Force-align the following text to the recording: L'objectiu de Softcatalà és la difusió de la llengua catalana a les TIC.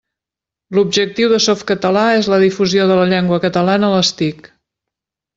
L'objectiu 0.77 1.27
de 1.33 1.39
Softcatalà 1.43 2.05
és 2.21 2.29
la 2.33 2.39
difusió 2.45 2.87
de 2.91 2.97
la 3.03 3.07
llengua 3.11 3.39
catalana 3.47 3.91
a 3.91 3.95
les 3.97 4.11
TIC. 4.23 4.49